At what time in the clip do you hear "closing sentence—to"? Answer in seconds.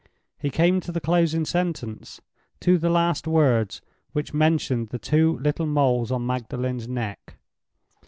0.99-2.79